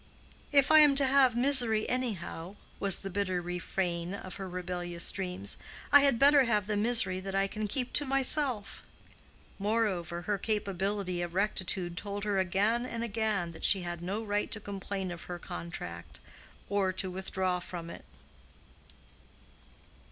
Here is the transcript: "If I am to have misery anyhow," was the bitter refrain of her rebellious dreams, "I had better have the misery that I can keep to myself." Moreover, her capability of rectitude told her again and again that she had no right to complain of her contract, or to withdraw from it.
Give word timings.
"If 0.51 0.71
I 0.71 0.79
am 0.79 0.95
to 0.95 1.05
have 1.05 1.35
misery 1.35 1.87
anyhow," 1.87 2.55
was 2.79 3.01
the 3.01 3.09
bitter 3.11 3.39
refrain 3.39 4.15
of 4.15 4.37
her 4.37 4.49
rebellious 4.49 5.11
dreams, 5.11 5.57
"I 5.91 5.99
had 5.99 6.17
better 6.17 6.45
have 6.45 6.65
the 6.65 6.75
misery 6.75 7.19
that 7.19 7.35
I 7.35 7.45
can 7.45 7.67
keep 7.67 7.93
to 7.93 8.05
myself." 8.05 8.81
Moreover, 9.59 10.23
her 10.23 10.39
capability 10.39 11.21
of 11.21 11.35
rectitude 11.35 11.97
told 11.97 12.23
her 12.23 12.39
again 12.39 12.83
and 12.83 13.03
again 13.03 13.51
that 13.51 13.63
she 13.63 13.83
had 13.83 14.01
no 14.01 14.23
right 14.23 14.49
to 14.49 14.59
complain 14.59 15.11
of 15.11 15.25
her 15.25 15.37
contract, 15.37 16.19
or 16.67 16.91
to 16.93 17.11
withdraw 17.11 17.59
from 17.59 17.91
it. 17.91 18.03